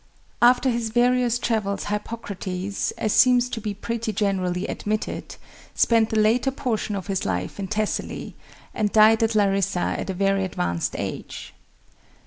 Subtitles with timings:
[0.41, 5.35] After his various travels Hippocrates, as seems to be pretty generally admitted,
[5.75, 8.33] spent the latter portion of his life in Thessaly,
[8.73, 11.53] and died at Larissa at a very advanced age.